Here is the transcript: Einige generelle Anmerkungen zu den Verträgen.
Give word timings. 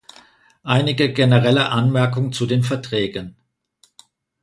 Einige 0.63 1.13
generelle 1.13 1.69
Anmerkungen 1.69 2.33
zu 2.33 2.47
den 2.47 2.63
Verträgen. 2.63 3.35